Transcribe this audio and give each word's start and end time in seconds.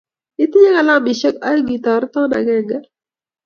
Itinye 0.43 0.69
kilamisyek 0.77 1.35
aeng' 1.47 1.73
itoreton 1.77 2.31
akenge? 2.37 2.77